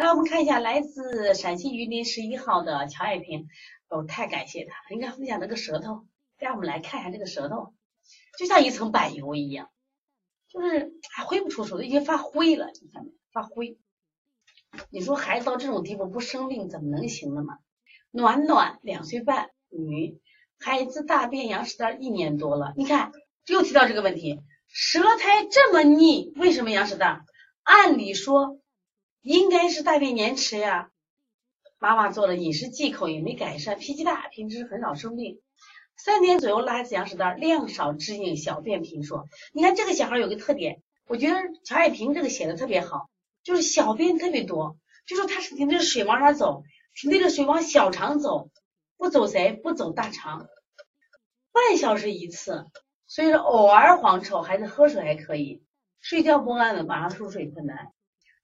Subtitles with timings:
[0.00, 3.48] 来，我们看一下来自陕西榆林十一号的乔爱萍，
[3.90, 6.06] 哦，太感谢他，应该分享那个舌头。
[6.38, 7.74] 大家我们来看一下这个舌头，
[8.38, 9.68] 就像一层柏油一样，
[10.48, 13.06] 就是还挥不出手，已经发灰了，你看？
[13.30, 13.76] 发灰。
[14.88, 17.58] 你说孩子到这种地步不生病怎么能行了嘛？
[18.10, 20.18] 暖暖两岁半，女，
[20.58, 23.12] 孩子大便羊屎蛋一年多了，你看
[23.48, 27.26] 又提到这个问题，舌苔这么腻，为什么羊屎蛋？
[27.64, 28.58] 按理说。
[29.22, 30.90] 应该是大便粘迟呀，
[31.78, 35.40] 妈妈做了饮食忌口也没改善，脾气大，平时很少生病。
[35.96, 39.28] 三天左右拉一次羊屎蛋，量少质硬，小便频数。
[39.52, 43.10] 你看这个小孩有个特点，我觉得乔爱萍这个写的特别好，
[43.42, 46.62] 就是小便特别多，就说他是那个水往哪走，
[47.04, 48.48] 那个水往小肠走，
[48.96, 49.52] 不走谁？
[49.52, 50.48] 不走大肠，
[51.52, 52.66] 半小时一次，
[53.06, 55.62] 所以说偶尔黄臭，孩子喝水还可以，
[56.00, 57.92] 睡觉不安稳，晚上入睡困难。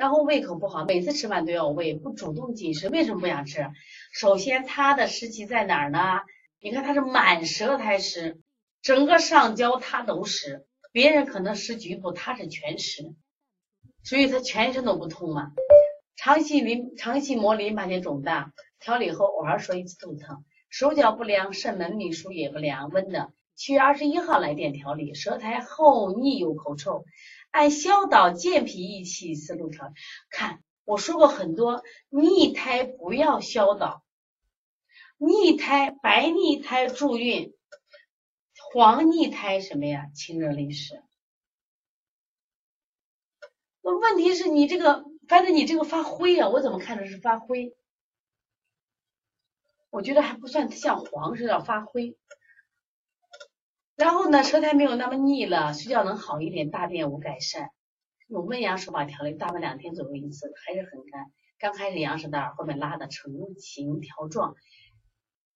[0.00, 3.70] 然后胃口不好，每次吃饭都要喂，不主动进食，为什么不想吃？
[4.14, 6.20] 首先他的湿气在哪儿呢？
[6.58, 8.40] 你看他是满舌苔湿，
[8.80, 13.12] 整个上焦他都湿，别人可能湿局部，他是全湿，
[14.02, 15.52] 所以他全身都不通嘛。
[16.16, 23.34] 肠系淋肠系膜淋巴结肿大，调理后偶尔说一次肚子疼，手脚不凉，肾门秘书也不凉，温的。
[23.60, 27.04] 七月二十一号来电调理，舌苔厚腻有口臭。
[27.50, 29.92] 按消导健脾益气思路调，
[30.30, 34.02] 看我说过很多，逆胎不要消导，
[35.18, 37.54] 逆胎白逆胎助孕，
[38.72, 40.06] 黄逆胎什么呀？
[40.14, 41.02] 清热利湿。
[43.82, 47.76] 那问题是你这个，反正你这个发灰啊，我怎么看着是发灰？
[49.90, 52.16] 我觉得还不算像黄似的发灰。
[54.00, 57.68] 然后呢，舌苔没有那么腻了，睡觉能好一点，大便无改善，
[58.28, 61.30] 用温阳手法调理，大概两天左右一次，还是很干。
[61.58, 64.54] 刚开始羊屎蛋，后面拉的成形条状，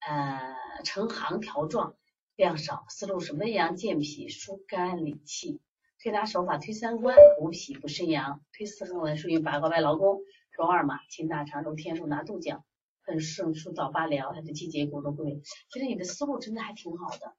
[0.06, 1.96] 呃，成行条状，
[2.36, 2.84] 量少。
[2.90, 5.62] 思路是温阳健脾，疏肝理气。
[6.02, 10.20] 推拿手法推三关，补脾补肾阳，推四横纹，属于八卦外劳宫，
[10.50, 12.62] 揉二马，清大肠，揉天枢，拿肚角，
[13.06, 15.40] 很顺疏导八髎，它的气结骨都会。
[15.72, 17.34] 其实你的思路真的还挺好的。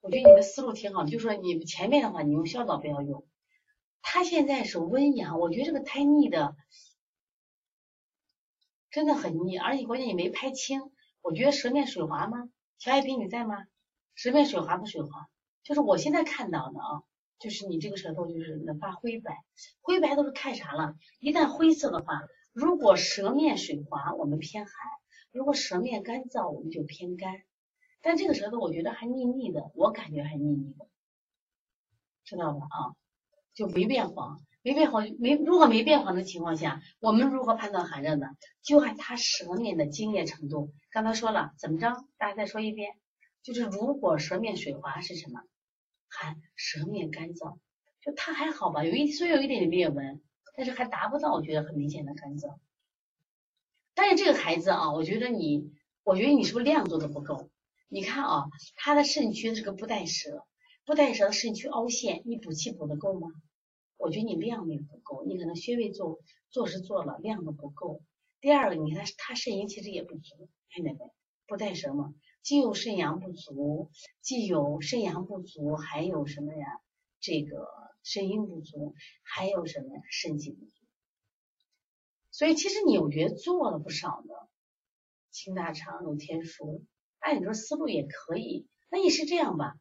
[0.00, 3.26] 我觉得你的思路挺好，就说你前面的话，你用消导不要用。
[4.02, 6.56] 他现在是温阳，我觉得这个太腻的，
[8.90, 10.90] 真的很腻，而且关键你没拍清。
[11.20, 12.48] 我觉得舌面水滑吗？
[12.78, 13.66] 小爱萍你在吗？
[14.14, 15.28] 舌面水滑不水滑？
[15.62, 17.02] 就是我现在看到的啊，
[17.38, 19.44] 就是你这个舌头就是能发灰白，
[19.82, 20.96] 灰白都是看啥了？
[21.20, 22.22] 一旦灰色的话，
[22.54, 24.72] 如果舌面水滑，我们偏寒；
[25.30, 27.42] 如果舌面干燥，我们就偏干。
[28.02, 30.86] 但这个舌头我觉得还腻腻的，我感觉还腻腻的，
[32.24, 32.66] 知道吧？
[32.70, 32.96] 啊，
[33.52, 38.28] 就没变黄，没变黄，没如果没变黄的情况下，我们如何判断寒热呢？
[38.62, 40.72] 就按他舌面的津液程度。
[40.90, 42.04] 刚才说了，怎么着？
[42.16, 42.96] 大家再说一遍，
[43.42, 45.42] 就是如果舌面水滑是什么？
[46.08, 47.58] 寒，舌面干燥，
[48.00, 48.84] 就它还好吧？
[48.84, 50.22] 有一虽然有一点点裂纹，
[50.56, 52.58] 但是还达不到我觉得很明显的干燥。
[53.94, 55.70] 但是这个孩子啊，我觉得你，
[56.02, 57.50] 我觉得你是不是量做的不够？
[57.92, 58.44] 你看啊，
[58.76, 60.46] 他的肾区是个不带舌，
[60.84, 63.26] 不带舌的肾区凹陷，你补气补的够吗？
[63.96, 66.20] 我觉得你量没补够，你可能穴位做
[66.50, 68.00] 做是做了，量都不够。
[68.40, 71.00] 第二个，你看他肾阴其实也不足，看见没？
[71.48, 72.14] 不带舌嘛，
[72.44, 73.90] 既有肾阳不足，
[74.20, 76.80] 既有肾阳不足，还有什么呀？
[77.18, 77.66] 这个
[78.04, 80.00] 肾阴不足，还有什么呀？
[80.12, 80.70] 肾气不足。
[82.30, 84.48] 所以其实你我觉得做了不少的，
[85.32, 86.84] 清大肠、揉天枢。
[87.20, 89.74] 按你说思路也可以，那你是这样吧？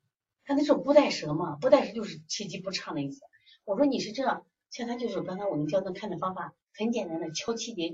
[0.46, 3.22] 他那时候不带舌嘛，不带舌就是气机不畅的意思。
[3.66, 7.94] 我说你是这样，像他就是刚才我们教他看的方法，很简单的敲气节。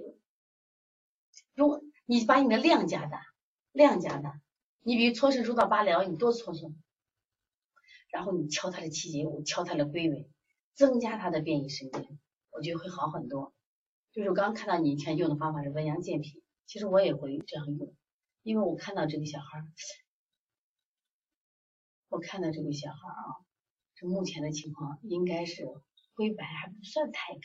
[1.53, 3.21] 如果你把你的量加大，
[3.71, 4.41] 量加大，
[4.81, 6.73] 你比如搓肾疏导八髎，你多搓搓，
[8.09, 10.29] 然后你敲他的气节，我，敲他的归尾，
[10.73, 12.19] 增加他的变异神经，
[12.51, 13.53] 我觉得会好很多。
[14.13, 17.93] 就是我刚刚看到你以前用的方法是温阳健脾，其实我也会这样用。
[18.45, 19.65] 因为我看到这个小孩儿，
[22.09, 23.41] 我看到这个小孩儿啊，
[23.95, 25.65] 这目前的情况应该是
[26.13, 27.41] 灰白，还不算太干，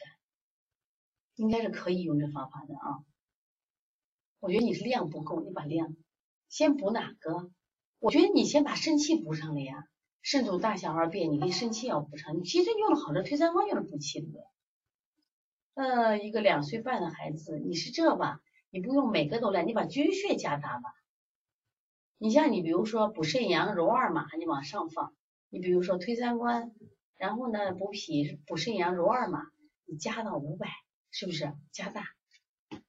[1.36, 3.02] 应该是可以用这方法的啊。
[4.40, 5.96] 我觉得你是量不够，你把量
[6.50, 7.50] 先补哪个？
[7.98, 9.88] 我觉得你先把肾气补上了呀。
[10.20, 12.36] 肾主大小二便，你的肾气要补上。
[12.36, 14.28] 你其实用的好的推三关用的补气的。
[15.72, 18.42] 呃，一个两岁半的孩子，你是这吧？
[18.70, 20.94] 你不用每个都来，你把君穴加大吧。
[22.18, 25.14] 你像你比如说补肾阳、揉二马，你往上放。
[25.48, 26.72] 你比如说推三关，
[27.16, 29.42] 然后呢补脾、补肾阳、揉二马，
[29.84, 30.68] 你加到五百，
[31.10, 32.04] 是不是加大？